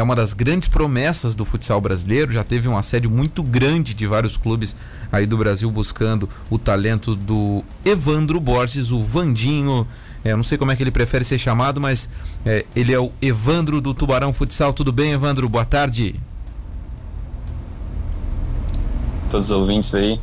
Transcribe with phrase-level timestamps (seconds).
[0.00, 4.06] é uma das grandes promessas do futsal brasileiro, já teve um assédio muito grande de
[4.06, 4.74] vários clubes
[5.12, 9.86] aí do Brasil buscando o talento do Evandro Borges, o Vandinho.
[10.24, 12.08] É, não sei como é que ele prefere ser chamado, mas
[12.46, 14.72] é, ele é o Evandro do Tubarão Futsal.
[14.72, 15.46] Tudo bem, Evandro?
[15.50, 16.18] Boa tarde.
[19.28, 20.18] Todos os ouvintes aí.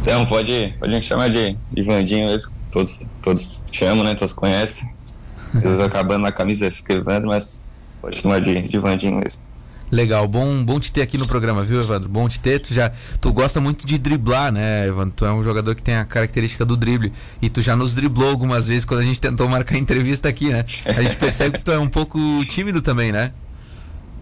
[0.00, 2.50] Então, pode, pode me chamar de, de Vandinho mesmo.
[2.70, 4.14] Todos, todos chamam, né?
[4.14, 4.90] Todos conhecem.
[5.62, 7.60] Eu acabando na camisa escrevendo, mas
[8.10, 9.42] chamar de, de Vandinho mesmo.
[9.92, 12.08] Legal, bom, bom te ter aqui no programa, viu, Evandro?
[12.08, 12.58] Bom te ter.
[12.60, 12.90] Tu já,
[13.20, 15.12] tu gosta muito de driblar, né, Evandro?
[15.14, 17.12] Tu é um jogador que tem a característica do drible
[17.42, 20.64] e tu já nos driblou algumas vezes quando a gente tentou marcar entrevista aqui, né?
[20.86, 23.32] A gente percebe que tu é um pouco tímido também, né?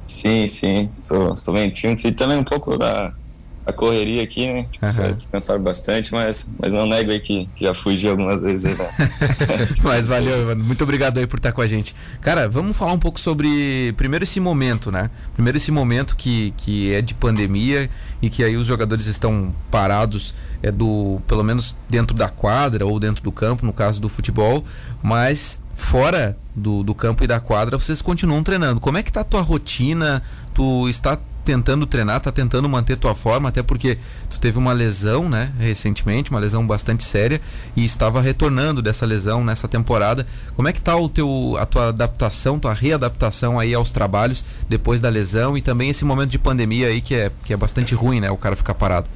[0.05, 3.15] Sim, sim, sou, sou bem tímido e também um pouco da
[3.65, 4.65] a correria aqui, né?
[4.71, 5.13] Tipo, uhum.
[5.15, 8.91] descansar bastante, mas, mas não nego aí que, já fugi algumas vezes né?
[9.83, 10.67] mas valeu, Evandro.
[10.67, 11.95] Muito obrigado aí por estar com a gente.
[12.21, 15.11] Cara, vamos falar um pouco sobre primeiro esse momento, né?
[15.35, 17.91] Primeiro esse momento que, que é de pandemia
[18.23, 23.01] e que aí os jogadores estão parados é do pelo menos dentro da quadra ou
[23.01, 24.65] dentro do campo, no caso do futebol,
[25.03, 28.81] mas fora do, do campo e da quadra vocês continuam treinando.
[28.81, 30.23] Como é que tá a tua rotina?
[30.53, 35.29] Tu está tentando treinar, tá tentando manter tua forma, até porque tu teve uma lesão,
[35.29, 37.41] né, recentemente, uma lesão bastante séria
[37.77, 40.27] e estava retornando dessa lesão nessa temporada.
[40.55, 45.01] Como é que tá o teu a tua adaptação, tua readaptação aí aos trabalhos depois
[45.01, 48.21] da lesão e também esse momento de pandemia aí que é que é bastante ruim,
[48.21, 49.09] né, o cara ficar parado?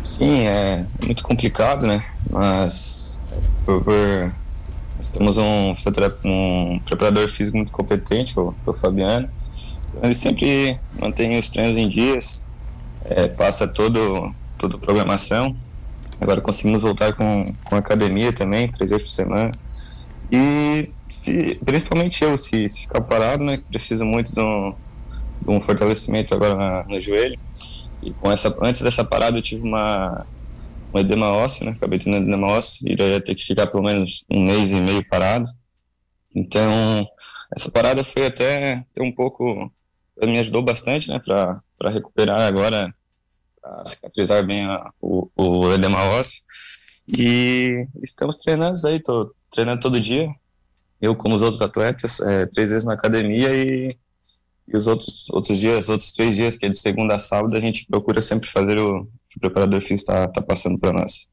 [0.00, 2.04] Sim, é muito complicado, né?
[2.30, 3.20] Mas
[3.64, 3.94] por, por
[5.12, 5.72] temos um,
[6.24, 9.28] um preparador físico muito competente, o, o Fabiano
[10.02, 12.42] ele sempre mantém os treinos em dias,
[13.04, 15.56] é, passa todo, toda a programação.
[16.20, 19.52] Agora conseguimos voltar com, com academia também, três vezes por semana.
[20.30, 24.74] E se, principalmente eu, se, se ficar parado, né, preciso muito de um,
[25.42, 27.38] de um fortalecimento agora na, no joelho.
[28.02, 30.26] E com essa, antes dessa parada eu tive uma,
[30.92, 34.24] uma edema óssea, né, acabei tendo edema óssea, e ia ter que ficar pelo menos
[34.30, 35.48] um mês e meio parado.
[36.34, 37.06] Então,
[37.56, 39.72] essa parada foi até, até um pouco
[40.22, 42.94] me ajudou bastante, né, para recuperar agora,
[43.60, 46.42] para cicatrizar bem a, o, o edema ósseo.
[47.08, 50.28] E estamos treinando aí, tô treinando todo dia.
[51.00, 53.88] Eu, como os outros atletas, é, três vezes na academia e,
[54.68, 57.60] e os outros, outros dias, outros três dias, que é de segunda a sábado, a
[57.60, 61.28] gente procura sempre fazer o que o preparador físico está tá passando para nós.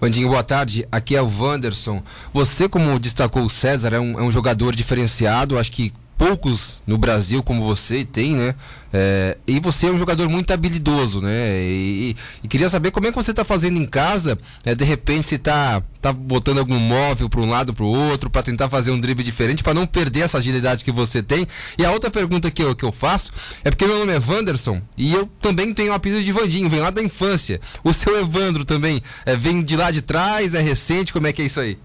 [0.00, 0.88] Vandinho, boa tarde.
[0.90, 2.02] Aqui é o Wanderson.
[2.32, 5.58] Você, como destacou o César, é um, é um jogador diferenciado.
[5.58, 8.54] Acho que poucos no Brasil como você tem, né?
[8.92, 11.62] É, e você é um jogador muito habilidoso, né?
[11.62, 12.14] E,
[12.44, 14.38] e queria saber como é que você está fazendo em casa.
[14.62, 18.28] É, de repente você está tá botando algum móvel para um lado para o outro
[18.28, 21.48] para tentar fazer um drible diferente para não perder essa agilidade que você tem.
[21.78, 23.32] E a outra pergunta que eu, que eu faço
[23.64, 26.80] é porque meu nome é Wanderson e eu também tenho o apelido de Vandinho, vem
[26.80, 27.62] lá da infância.
[27.82, 31.40] O seu Evandro também é, vem de lá de trás, é recente, como é que
[31.40, 31.78] é isso aí?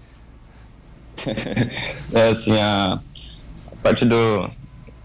[2.12, 3.00] é assim, a
[3.86, 4.50] parte do,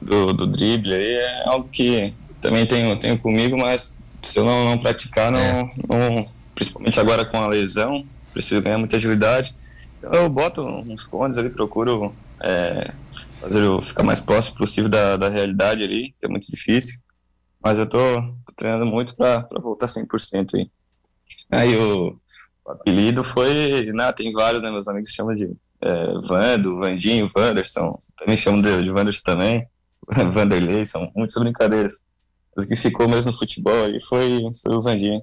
[0.02, 2.12] do, do drible aí é algo que
[2.42, 5.69] também tenho, tenho comigo, mas se eu não, não praticar, não, é.
[5.88, 6.19] não,
[6.56, 8.03] principalmente agora com a lesão,
[8.34, 9.56] preciso ganhar muita agilidade.
[10.02, 12.91] Eu boto uns cones ali, procuro é,
[13.40, 17.00] fazer eu ficar mais próximo possível da, da realidade ali, que é muito difícil.
[17.64, 18.00] Mas eu tô,
[18.47, 20.72] tô treinando muito para voltar 100% aí.
[21.52, 22.20] Aí o,
[22.66, 27.97] o apelido foi, né, tem vários, né, meus amigos chamam de é, Vando, Vandinho, Wanderson,
[28.18, 29.68] também chamo de, de Wanderson também,
[30.31, 32.00] Vanderlei, são muitas brincadeiras.
[32.56, 35.22] Mas o que ficou mesmo no futebol aí foi, foi o Vandinho.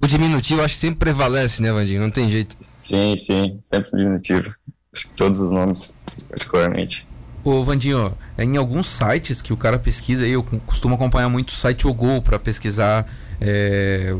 [0.00, 2.00] O diminutivo acho que sempre prevalece, né, Vandinho?
[2.00, 2.54] Não tem jeito.
[2.60, 4.48] Sim, sim, sempre diminutivo.
[4.94, 5.98] Acho que todos os nomes,
[6.28, 7.08] particularmente.
[7.44, 11.86] Ô Vandinho, em alguns sites que o cara pesquisa, eu costumo acompanhar muito o site
[11.86, 13.08] Ogol para pesquisar
[13.40, 14.14] é,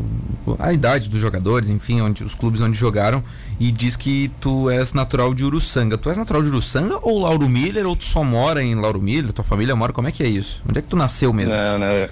[0.59, 3.22] a idade dos jogadores, enfim, onde, os clubes onde jogaram,
[3.61, 5.99] e diz que tu és natural de Uruçanga.
[5.99, 9.33] Tu és natural de Uruçanga ou Lauro Miller, ou tu só mora em Lauro Miller?
[9.33, 9.93] Tua família mora?
[9.93, 10.63] Como é que é isso?
[10.69, 11.53] Onde é que tu nasceu mesmo?
[11.53, 12.11] Não, não, é,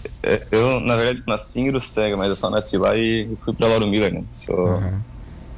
[0.50, 3.86] eu, na verdade, nasci em Uruçanga, mas eu só nasci lá e fui pra Lauro
[3.86, 4.24] Miller, né?
[4.30, 4.56] Sou...
[4.56, 5.00] Uhum.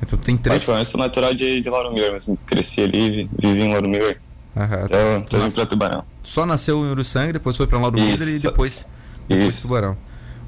[0.03, 0.67] Então tem três.
[0.67, 4.21] Mas, eu sou natural de, de Lauro Miller, mas cresci ali, vivi em Lauro Miller.
[4.55, 4.65] Uhum.
[4.85, 6.05] Então, tô indo pra Tubarão.
[6.23, 8.87] Só nasceu em Uruçanga, depois foi pra Lauro Miller e depois,
[9.27, 9.97] depois Tubarão.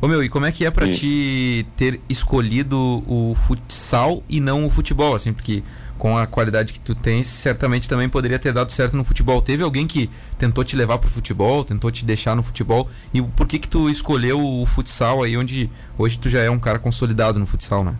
[0.00, 2.76] Ô meu, e como é que é para ti ter escolhido
[3.06, 5.62] o futsal e não o futebol, assim, porque
[5.98, 9.42] com a qualidade que tu tens, certamente também poderia ter dado certo no futebol.
[9.42, 10.08] Teve alguém que
[10.38, 13.90] tentou te levar pro futebol, tentou te deixar no futebol, e por que que tu
[13.90, 15.68] escolheu o futsal aí onde
[15.98, 17.94] hoje tu já é um cara consolidado no futsal, né?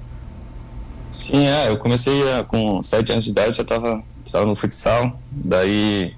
[1.11, 4.03] Sim, é, eu comecei a, com 7 anos de idade, já tava,
[4.33, 6.15] tava no futsal, daí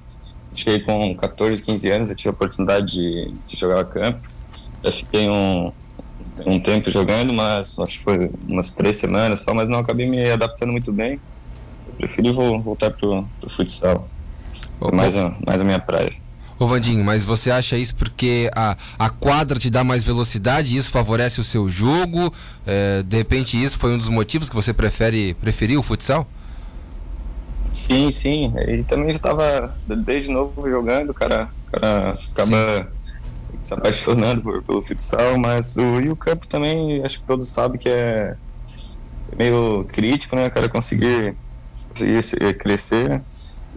[0.55, 4.31] cheguei com 14, 15 anos, eu tive a oportunidade de, de jogar campo.
[4.83, 5.73] Já fiquei um,
[6.47, 10.31] um tempo jogando, mas acho que foi umas três semanas só, mas não acabei me
[10.31, 11.21] adaptando muito bem.
[11.89, 14.09] Eu preferi voltar pro, pro futsal.
[14.93, 16.13] mais, a, mais a minha praia.
[16.59, 20.91] Ô Vandinho, mas você acha isso porque a, a quadra te dá mais velocidade isso
[20.91, 22.33] favorece o seu jogo?
[22.65, 26.27] É, de repente isso foi um dos motivos que você prefere preferiu o futsal?
[27.73, 28.53] Sim, sim.
[28.69, 33.02] E também estava desde novo jogando, cara, cara acaba sim.
[33.63, 37.79] Se apaixonando por, pelo futsal, mas o, e o campo também, acho que todos sabem
[37.79, 38.37] que é
[39.39, 40.51] meio crítico, né?
[40.51, 41.35] Cara conseguir,
[41.89, 43.09] conseguir crescer.
[43.09, 43.23] Né?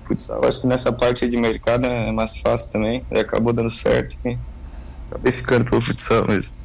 [0.05, 3.03] futsal, acho que nessa parte de mercado é mais fácil também.
[3.11, 4.17] E acabou dando certo.
[4.25, 4.37] E
[5.09, 6.55] acabei ficando pro futsal mesmo.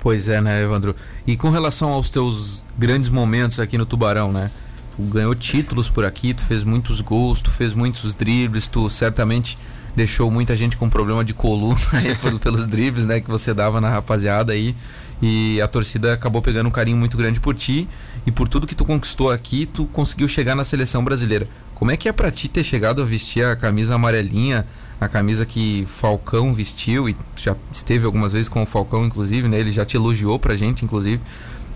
[0.00, 0.94] Pois é, né, Evandro?
[1.26, 4.50] E com relação aos teus grandes momentos aqui no Tubarão, né?
[4.96, 9.58] Tu ganhou títulos por aqui, tu fez muitos gols, tu fez muitos dribles, tu certamente
[9.98, 13.90] deixou muita gente com problema de coluna aí pelos dribles, né, que você dava na
[13.90, 14.74] rapaziada aí.
[15.20, 17.88] E a torcida acabou pegando um carinho muito grande por ti
[18.24, 21.48] e por tudo que tu conquistou aqui, tu conseguiu chegar na seleção brasileira.
[21.74, 24.64] Como é que é para ti ter chegado a vestir a camisa amarelinha,
[25.00, 29.58] a camisa que Falcão vestiu e já esteve algumas vezes com o Falcão inclusive, né?
[29.58, 31.20] Ele já te elogiou pra gente inclusive.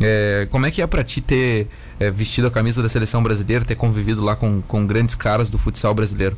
[0.01, 1.67] É, como é que é para ti ter
[1.99, 5.59] é, vestido a camisa da seleção brasileira, ter convivido lá com, com grandes caras do
[5.59, 6.37] futsal brasileiro?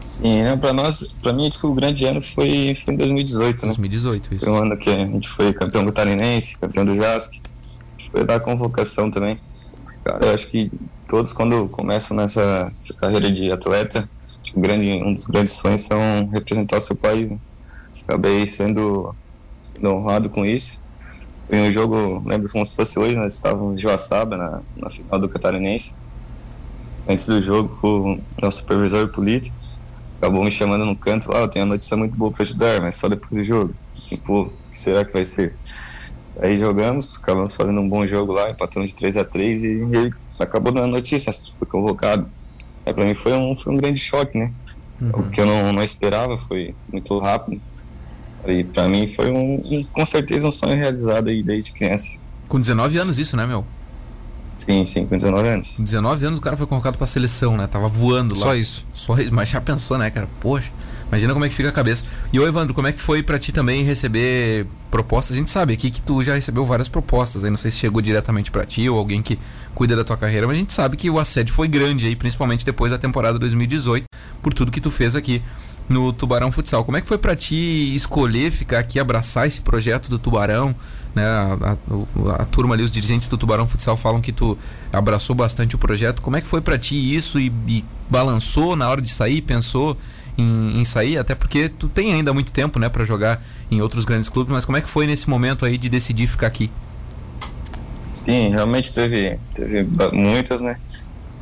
[0.00, 3.68] Sim, né, para nós, para mim, o grande ano foi, foi em 2018, né?
[3.68, 4.44] 2018, isso.
[4.44, 7.40] Foi um ano que a gente foi campeão catarinense, campeão do JASC,
[8.10, 9.38] foi da convocação também.
[10.02, 10.72] Cara, eu acho que
[11.06, 14.08] todos quando começam nessa, nessa carreira de atleta,
[14.56, 15.98] um, grande, um dos grandes sonhos são
[16.32, 17.30] representar o seu país.
[17.30, 17.38] Né?
[18.02, 19.14] Acabei sendo,
[19.62, 20.80] sendo honrado com isso
[21.52, 25.18] em um jogo, lembro como se fosse hoje, nós estávamos em Joaçaba, na, na final
[25.18, 25.96] do Catarinense.
[27.08, 29.56] Antes do jogo, o nosso supervisor político
[30.20, 32.96] acabou me chamando no canto lá, eu tenho uma notícia muito boa para ajudar, mas
[32.96, 33.74] só depois do jogo.
[33.96, 35.56] Assim, pô, o que será que vai ser?
[36.38, 39.80] Aí jogamos, acabamos fazendo um bom jogo lá, empatamos de 3 a 3 e
[40.38, 42.28] acabou dando notícia, foi convocado.
[42.84, 44.52] Aí pra mim foi um, foi um grande choque, né?
[45.00, 45.10] Uhum.
[45.10, 47.60] O que eu não, não esperava, foi muito rápido.
[48.46, 52.18] E para mim foi um, um, com certeza um sonho realizado aí desde criança.
[52.48, 53.64] Com 19 anos isso, né, meu?
[54.60, 55.76] Sim, sim, com 19 anos.
[55.78, 57.66] Com 19 anos o cara foi convocado pra seleção, né?
[57.66, 58.46] Tava voando lá.
[58.48, 58.84] Só isso.
[58.92, 59.32] Só isso.
[59.34, 60.28] Mas já pensou, né, cara?
[60.38, 60.70] Poxa,
[61.10, 62.04] imagina como é que fica a cabeça.
[62.32, 65.34] E ô, Evandro, como é que foi para ti também receber propostas?
[65.34, 67.50] A gente sabe aqui que tu já recebeu várias propostas aí.
[67.50, 69.38] Não sei se chegou diretamente para ti ou alguém que
[69.74, 72.64] cuida da tua carreira, mas a gente sabe que o assédio foi grande aí, principalmente
[72.64, 74.04] depois da temporada 2018,
[74.40, 75.42] por tudo que tu fez aqui
[75.90, 76.84] no Tubarão Futsal.
[76.84, 80.74] Como é que foi para ti escolher ficar aqui, abraçar esse projeto do Tubarão?
[81.12, 81.24] Né?
[81.24, 81.76] A,
[82.30, 84.56] a, a, turma ali, os dirigentes do Tubarão Futsal falam que tu
[84.92, 86.22] abraçou bastante o projeto.
[86.22, 89.96] Como é que foi para ti isso e, e, balançou na hora de sair, pensou
[90.40, 91.18] em, em, sair?
[91.18, 94.52] Até porque tu tem ainda muito tempo, né, para jogar em outros grandes clubes.
[94.52, 96.70] Mas como é que foi nesse momento aí de decidir ficar aqui?
[98.12, 100.76] Sim, realmente teve, teve muitas, né?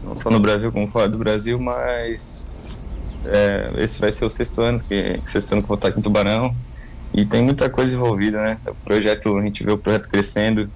[0.02, 2.70] Não só no Brasil como fora do Brasil, mas
[3.24, 6.02] é, esse vai ser o sexto ano que, sexto ano que vou estar aqui em
[6.02, 6.54] Tubarão.
[7.12, 8.60] E tem muita coisa envolvida, né?
[8.66, 10.70] O projeto, a gente vê o projeto crescendo.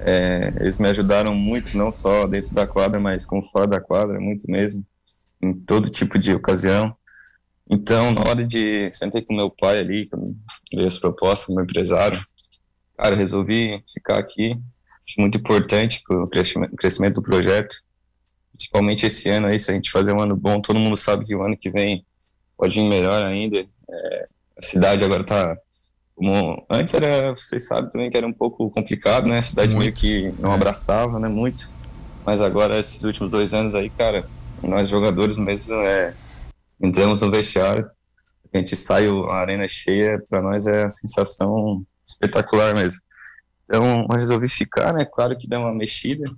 [0.00, 4.20] É, eles me ajudaram muito, não só dentro da quadra, mas como fora da quadra,
[4.20, 4.84] muito mesmo,
[5.40, 6.94] em todo tipo de ocasião.
[7.70, 8.92] Então, na hora de.
[8.92, 10.36] Sentei com meu pai ali, quando
[10.74, 12.20] veio as propostas, meu empresário.
[12.96, 14.52] Cara, resolvi ficar aqui.
[15.06, 17.74] Acho muito importante para o crescimento do projeto
[18.52, 21.34] principalmente esse ano aí, se a gente fazer um ano bom, todo mundo sabe que
[21.34, 22.04] o ano que vem
[22.56, 23.58] pode ir melhor ainda.
[23.58, 24.26] É,
[24.58, 25.56] a cidade agora tá
[26.14, 29.38] como antes era, vocês sabem também que era um pouco complicado, né?
[29.38, 29.80] A cidade muito.
[29.80, 30.54] meio que não é.
[30.54, 31.26] abraçava, né?
[31.26, 31.70] Muito.
[32.24, 34.24] Mas agora esses últimos dois anos aí, cara,
[34.62, 36.14] nós jogadores mesmo é,
[36.82, 37.88] entramos no vestiário,
[38.52, 43.00] a gente sai a arena cheia, para nós é a sensação espetacular mesmo.
[43.64, 45.04] Então, eu resolvi ficar, né?
[45.04, 46.30] Claro que deu uma mexida,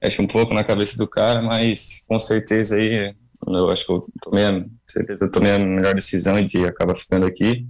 [0.00, 3.14] mexe um pouco na cabeça do cara, mas com certeza aí
[3.46, 7.26] eu acho que eu tomei a, certeza eu tomei a melhor decisão de acabar ficando
[7.26, 7.66] aqui.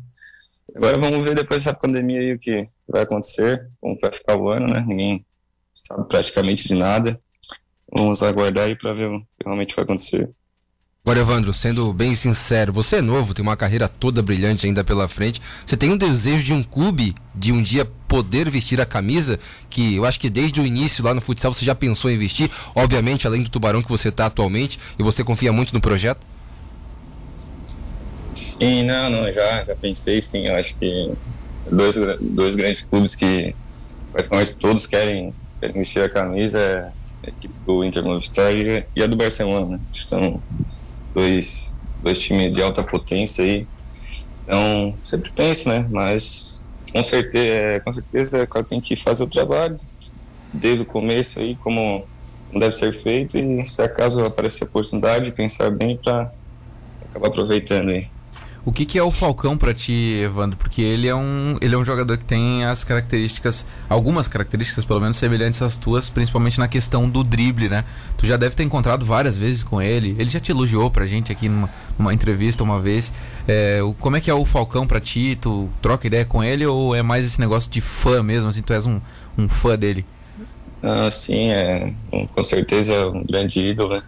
[0.74, 4.48] Agora vamos ver depois dessa pandemia aí o que vai acontecer, como vai ficar o
[4.50, 4.84] ano, né?
[4.86, 5.26] Ninguém
[5.74, 7.20] sabe praticamente de nada.
[7.90, 10.30] Vamos aguardar aí para ver o que realmente vai acontecer.
[11.08, 15.08] Agora, Evandro, sendo bem sincero, você é novo, tem uma carreira toda brilhante ainda pela
[15.08, 15.40] frente.
[15.66, 19.96] Você tem um desejo de um clube, de um dia poder vestir a camisa, que
[19.96, 23.26] eu acho que desde o início lá no futsal você já pensou em vestir, obviamente,
[23.26, 26.20] além do Tubarão que você está atualmente, e você confia muito no projeto?
[28.34, 30.46] Sim, não, não, já, já pensei sim.
[30.46, 31.10] Eu acho que
[31.72, 33.56] dois, dois grandes clubes que
[34.12, 36.92] praticamente todos querem, querem vestir a camisa é
[37.24, 39.80] a equipe do Inter Movistar e a do Barcelona, né?
[39.90, 40.42] São
[41.18, 43.66] dois, dois times de alta potência aí.
[44.44, 45.86] Então, sempre penso, né?
[45.90, 49.76] Mas com certeza, é, com certeza ela tem que fazer o trabalho
[50.52, 52.06] desde o começo aí, como
[52.52, 56.32] deve ser feito, e se acaso aparecer a oportunidade, pensar bem para
[57.10, 58.06] acabar aproveitando aí.
[58.68, 60.58] O que, que é o Falcão para ti, Evandro?
[60.58, 65.00] Porque ele é um ele é um jogador que tem as características, algumas características pelo
[65.00, 67.82] menos semelhantes às tuas, principalmente na questão do drible, né?
[68.18, 70.14] Tu já deve ter encontrado várias vezes com ele.
[70.18, 73.10] Ele já te elogiou pra gente aqui numa, numa entrevista uma vez.
[73.48, 75.38] É, como é que é o Falcão para ti?
[75.40, 78.50] Tu troca ideia com ele ou é mais esse negócio de fã mesmo?
[78.50, 79.00] Assim, tu és um,
[79.38, 80.04] um fã dele?
[80.82, 81.94] Ah, sim, é
[82.34, 84.02] com certeza um grande ídolo, né?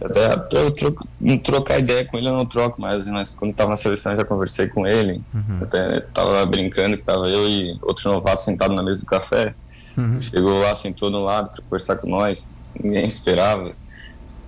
[0.00, 3.76] Até eu troco, não trocar ideia com ele eu não troco mas quando estava na
[3.76, 5.22] seleção eu já conversei com ele.
[5.32, 5.58] Uhum.
[5.62, 9.54] Até tava brincando que tava eu e outro novato sentado na mesa do café.
[9.96, 10.20] Uhum.
[10.20, 12.54] Chegou lá, sentou do lado para conversar com nós.
[12.78, 13.72] Ninguém esperava.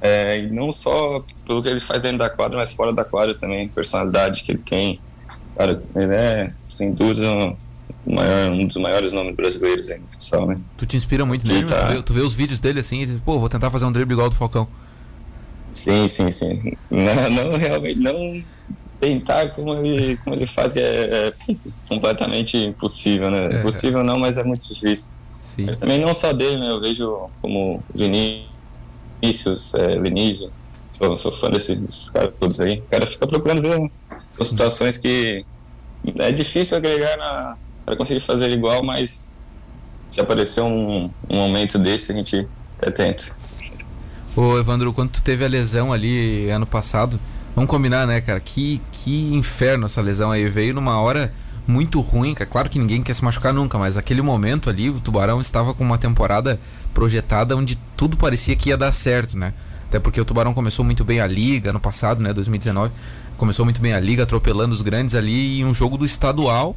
[0.01, 3.35] É, e não só pelo que ele faz dentro da quadra, mas fora da quadra
[3.35, 5.01] também, personalidade que ele tem.
[5.57, 7.57] Cara, ele é, sem dúvida, um,
[8.07, 10.57] maior, um dos maiores nomes brasileiros aí no futsal, né?
[10.77, 11.67] Tu te inspira muito nele?
[11.67, 11.87] Tá...
[11.87, 13.93] Tu, vê, tu, vê, os vídeos dele assim e diz, pô, vou tentar fazer um
[13.93, 14.69] drible igual do Falcão.
[15.73, 16.73] Sim, sim, sim.
[16.91, 18.45] Não, não realmente, não
[19.01, 21.33] tentar como ele, como ele faz é, é
[21.89, 23.49] completamente impossível, né?
[23.51, 23.59] É.
[23.61, 25.09] Impossível não, mas é muito difícil.
[25.41, 25.67] Sim.
[25.67, 26.69] Mas também não só dele, né?
[26.71, 30.51] Eu vejo como Vinícius, é, Vinícius,
[30.91, 32.81] sou, sou fã desses, desses caras todos aí.
[32.81, 33.91] O cara fica procurando ver
[34.33, 35.45] situações que
[36.19, 39.31] é difícil agregar para conseguir fazer igual, mas
[40.09, 42.49] se aparecer um, um momento desse, a gente
[42.81, 43.37] é tenta.
[44.39, 47.19] Ô, Evandro, quando tu teve a lesão ali ano passado,
[47.57, 48.39] vamos combinar, né, cara?
[48.39, 50.49] Que, que inferno essa lesão aí.
[50.49, 51.35] Veio numa hora
[51.67, 52.49] muito ruim, cara.
[52.49, 55.83] Claro que ninguém quer se machucar nunca, mas aquele momento ali, o Tubarão estava com
[55.83, 56.61] uma temporada
[56.95, 59.53] projetada onde tudo parecia que ia dar certo, né?
[59.89, 62.93] Até porque o Tubarão começou muito bem a liga ano passado, né, 2019.
[63.37, 66.77] Começou muito bem a liga, atropelando os grandes ali e um jogo do estadual,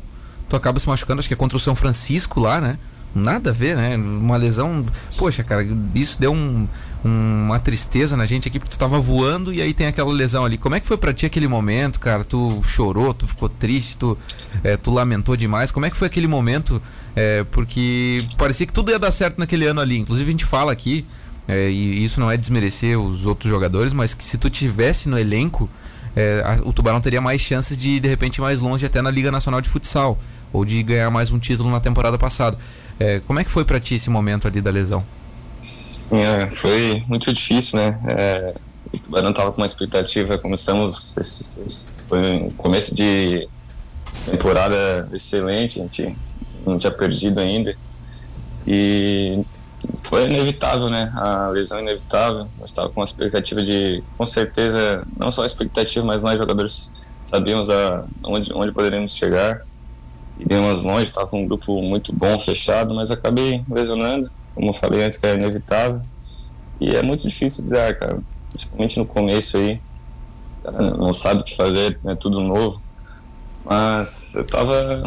[0.50, 2.80] tu acaba se machucando, acho que é contra o São Francisco lá, né?
[3.13, 3.98] Nada a ver, né?
[3.98, 4.84] Uma lesão.
[5.20, 6.68] Poxa, cara, isso deu um
[7.03, 10.58] uma tristeza na gente aqui, porque tu tava voando e aí tem aquela lesão ali.
[10.58, 12.24] Como é que foi pra ti aquele momento, cara?
[12.24, 14.17] Tu chorou, tu ficou triste, tu,
[14.63, 15.72] é, tu lamentou demais.
[15.72, 16.81] Como é que foi aquele momento?
[17.15, 19.98] É, porque parecia que tudo ia dar certo naquele ano ali.
[19.98, 21.05] Inclusive a gente fala aqui,
[21.48, 25.17] é, e isso não é desmerecer os outros jogadores, mas que se tu tivesse no
[25.17, 25.67] elenco,
[26.46, 29.31] a, o Tubarão teria mais chances de de repente ir mais longe até na Liga
[29.31, 30.20] Nacional de Futsal
[30.53, 32.58] ou de ganhar mais um título na temporada passada.
[33.25, 35.03] Como é que foi para ti esse momento ali da lesão?
[36.12, 38.00] É, foi muito difícil, né?
[38.10, 38.56] É,
[38.91, 43.48] o Tubarão estava com uma expectativa, começamos, esse, esse, foi um começo de
[44.25, 46.15] temporada excelente, a gente
[46.65, 47.75] não tinha perdido ainda.
[48.68, 49.44] E
[50.03, 51.12] foi inevitável, né?
[51.15, 52.48] A lesão inevitável.
[52.60, 57.18] Nós estava com uma expectativa de, com certeza, não só a expectativa, mas nós jogadores
[57.24, 59.62] sabíamos a, onde, onde poderíamos chegar.
[60.39, 65.03] Iríamos longe, estava com um grupo muito bom, fechado, mas acabei lesionando como eu falei
[65.03, 66.01] antes, que é inevitável.
[66.79, 68.20] E é muito difícil lidar, cara.
[68.50, 69.79] Principalmente no começo aí.
[70.63, 72.81] Cara, não sabe o que fazer, é tudo novo.
[73.63, 75.03] Mas eu tava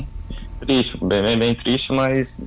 [0.61, 2.47] triste, bem, bem, bem triste, mas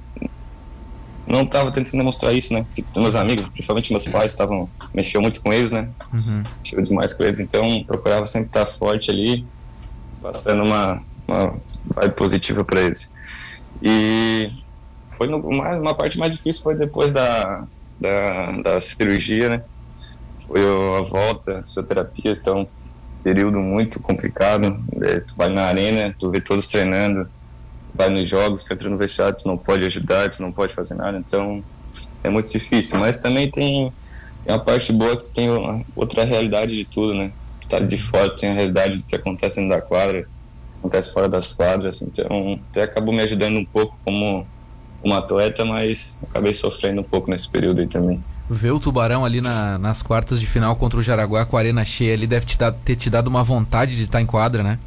[1.28, 2.66] não tava tentando demonstrar isso, né?
[2.74, 5.90] Tipo, meus amigos, principalmente meus pais, estavam mexeu muito com eles, né?
[6.14, 6.44] Uhum.
[6.64, 9.46] Mexeu demais com eles, então procurava sempre estar forte ali,
[10.22, 11.56] passando uma, uma
[11.94, 13.12] vibe positiva para eles.
[13.82, 14.48] E
[15.18, 17.66] foi no, uma, uma parte mais difícil foi depois da,
[18.00, 19.64] da, da cirurgia, né?
[20.46, 22.68] Foi a volta, as fisioterapias, então
[23.24, 24.78] período muito complicado.
[25.04, 27.28] É, tu vai na arena, tu vê todos treinando,
[27.94, 30.96] vai nos jogos, tu entra no vestiário, tu não pode ajudar, tu não pode fazer
[30.96, 31.64] nada, então
[32.24, 33.00] é muito difícil.
[33.00, 33.92] Mas também tem,
[34.46, 35.50] tem uma parte boa que tem
[35.96, 37.34] outra realidade de tudo, né?
[37.62, 40.22] Tu tá de fora, tem a realidade do que acontece dentro da quadra,
[40.80, 44.48] acontece fora das quadras, então até acabou me ajudando um pouco como
[45.02, 48.24] como atleta, mas acabei sofrendo um pouco nesse período aí também.
[48.50, 51.84] Ver o Tubarão ali na, nas quartas de final contra o Jaraguá com a arena
[51.84, 54.80] cheia ali deve te dar, ter te dado uma vontade de estar em quadra, né?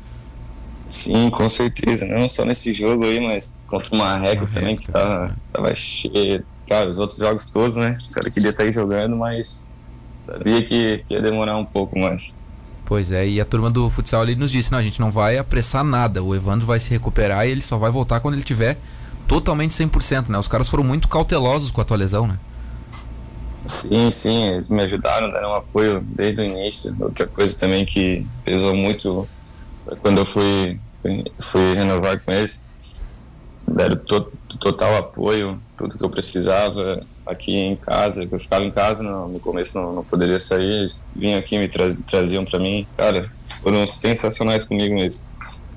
[0.91, 2.07] Sim, com certeza.
[2.07, 6.45] Não só nesse jogo aí, mas contra o Marreco também, que estava tava cheio.
[6.67, 7.97] Cara, os outros jogos todos, né?
[8.11, 9.71] O cara queria estar aí jogando, mas
[10.21, 12.37] sabia que, que ia demorar um pouco mais.
[12.85, 15.39] Pois é, e a turma do futsal ali nos disse: não, a gente não vai
[15.39, 16.23] apressar nada.
[16.25, 18.77] O Evandro vai se recuperar e ele só vai voltar quando ele tiver
[19.31, 20.39] totalmente 100%, né?
[20.41, 22.37] Os caras foram muito cautelosos com a tua lesão, né?
[23.65, 26.97] Sim, sim, eles me ajudaram, deram um apoio desde o início.
[26.99, 29.29] Outra coisa também que pesou muito
[30.03, 30.81] quando eu fui,
[31.39, 32.65] fui renovar com eles,
[33.69, 37.07] deram to, total apoio, tudo que eu precisava.
[37.25, 41.05] aqui em casa, eu ficava em casa, no, no começo não, não poderia sair, eles
[41.15, 43.31] vinham aqui me traz, traziam para mim, cara,
[43.63, 45.25] foram sensacionais comigo mesmo.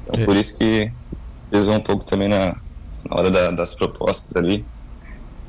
[0.07, 0.25] Então, é.
[0.25, 0.91] por isso que
[1.51, 2.55] pesou um pouco também na,
[3.13, 4.65] na hora da, das propostas ali.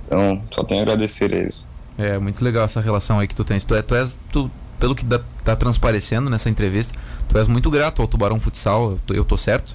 [0.05, 1.69] Então, só tenho a agradecer a eles.
[1.97, 3.65] É, muito legal essa relação aí que tu tens.
[3.65, 5.05] Tu, é, tu és, tu, pelo que
[5.45, 6.93] tá transparecendo nessa entrevista,
[7.29, 9.75] tu és muito grato ao Tubarão Futsal, eu tô, eu tô certo?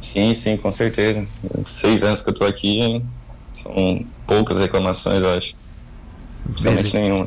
[0.00, 1.26] Sim, sim, com certeza.
[1.64, 3.02] Seis anos que eu tô aqui,
[3.52, 5.56] são poucas reclamações, eu acho.
[6.44, 7.24] Praticamente nenhuma.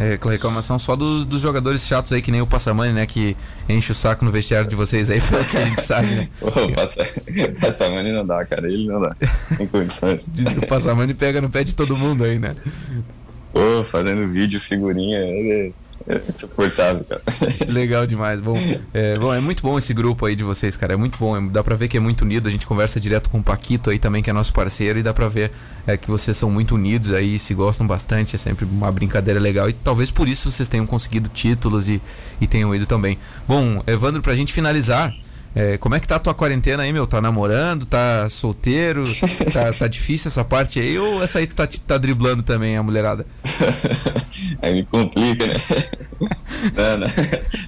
[0.00, 3.04] É, reclamação só dos, dos, jogadores chatos aí, que nem o Passamani, né?
[3.04, 3.36] Que
[3.68, 6.28] enche o saco no vestiário de vocês aí, pelo que a gente sabe, né?
[6.40, 7.04] o Passa,
[7.60, 8.68] Passamani não dá, cara.
[8.68, 9.16] Ele não dá.
[9.40, 10.30] Sem condições.
[10.32, 12.54] Diz que o Passamani pega no pé de todo mundo aí, né?
[13.52, 15.74] Pô, fazendo vídeo, figurinha, ele
[16.06, 17.22] é insuportável, cara.
[17.72, 18.40] Legal demais.
[18.40, 18.54] Bom
[18.94, 20.94] é, bom, é muito bom esse grupo aí de vocês, cara.
[20.94, 21.36] É muito bom.
[21.36, 22.48] É, dá pra ver que é muito unido.
[22.48, 25.12] A gente conversa direto com o Paquito aí também, que é nosso parceiro, e dá
[25.12, 25.50] pra ver
[25.86, 28.36] é, que vocês são muito unidos aí, se gostam bastante.
[28.36, 29.68] É sempre uma brincadeira legal.
[29.68, 32.00] E talvez por isso vocês tenham conseguido títulos e,
[32.40, 33.18] e tenham ido também.
[33.46, 35.14] Bom, Evandro, pra gente finalizar.
[35.58, 37.04] É, como é que tá a tua quarentena aí, meu?
[37.04, 37.84] Tá namorando?
[37.84, 39.02] Tá solteiro?
[39.52, 40.96] tá, tá difícil essa parte aí?
[40.96, 43.26] Ou essa aí tu tá, tá driblando também a mulherada?
[44.62, 45.54] aí me complica, né?
[46.76, 47.06] não, não.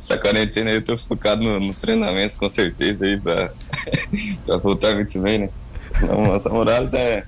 [0.00, 3.50] Essa quarentena aí eu tô focado no, nos treinamentos, com certeza, aí, pra,
[4.46, 5.50] pra voltar muito bem, né?
[6.02, 7.24] Não, as namoradas é,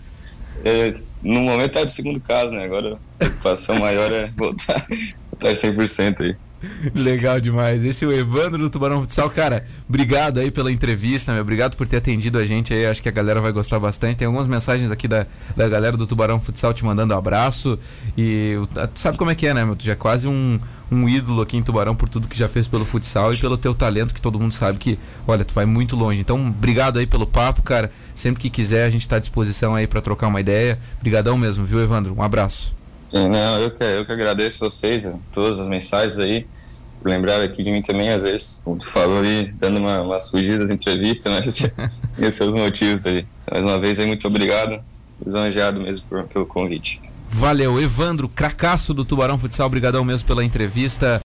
[0.64, 2.62] é, No momento tá de segundo caso, né?
[2.62, 4.86] Agora a preocupação maior é voltar,
[5.28, 6.36] voltar 100% aí.
[6.98, 7.84] Legal demais.
[7.84, 9.28] Esse é o Evandro do Tubarão Futsal.
[9.30, 11.42] Cara, obrigado aí pela entrevista, meu.
[11.42, 12.86] Obrigado por ter atendido a gente aí.
[12.86, 14.16] Acho que a galera vai gostar bastante.
[14.18, 15.26] Tem algumas mensagens aqui da,
[15.56, 17.78] da galera do Tubarão Futsal te mandando um abraço.
[18.16, 18.56] E
[18.94, 19.76] tu sabe como é que é, né, meu?
[19.76, 20.58] Tu já é quase um,
[20.90, 23.74] um ídolo aqui em Tubarão por tudo que já fez pelo futsal e pelo teu
[23.74, 26.20] talento, que todo mundo sabe que, olha, tu vai muito longe.
[26.20, 27.90] Então, obrigado aí pelo papo, cara.
[28.14, 30.78] Sempre que quiser, a gente está à disposição aí para trocar uma ideia.
[30.98, 32.14] Obrigadão mesmo, viu, Evandro?
[32.16, 32.81] Um abraço.
[33.12, 36.46] Não, eu que, eu que agradeço a vocês, todas as mensagens aí,
[37.02, 40.20] por lembrar aqui de mim também, às vezes, como tu falou aí, dando uma, uma
[40.20, 41.74] fugida das entrevistas, mas
[42.18, 43.26] e os seus motivos aí.
[43.50, 44.80] Mais uma vez aí, muito obrigado,
[45.24, 47.02] lisonjeado mesmo por, pelo convite.
[47.28, 51.20] Valeu, Evandro, cracaço do Tubarão Futsal, obrigadão mesmo pela entrevista.